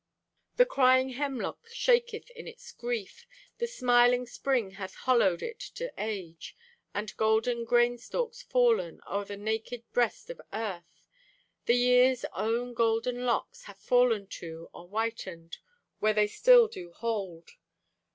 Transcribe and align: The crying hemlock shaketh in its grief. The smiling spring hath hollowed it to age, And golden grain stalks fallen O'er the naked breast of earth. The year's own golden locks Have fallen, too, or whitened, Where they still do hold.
The 0.57 0.65
crying 0.65 1.09
hemlock 1.09 1.67
shaketh 1.71 2.31
in 2.31 2.47
its 2.47 2.71
grief. 2.71 3.27
The 3.59 3.67
smiling 3.67 4.25
spring 4.25 4.71
hath 4.71 4.95
hollowed 4.95 5.43
it 5.43 5.59
to 5.75 5.93
age, 5.95 6.57
And 6.91 7.15
golden 7.17 7.65
grain 7.65 7.99
stalks 7.99 8.41
fallen 8.41 8.99
O'er 9.07 9.25
the 9.25 9.37
naked 9.37 9.83
breast 9.93 10.31
of 10.31 10.41
earth. 10.51 11.07
The 11.67 11.75
year's 11.75 12.25
own 12.33 12.73
golden 12.73 13.27
locks 13.27 13.65
Have 13.65 13.77
fallen, 13.77 14.25
too, 14.25 14.71
or 14.73 14.87
whitened, 14.87 15.59
Where 15.99 16.13
they 16.15 16.25
still 16.25 16.67
do 16.67 16.93
hold. 16.93 17.51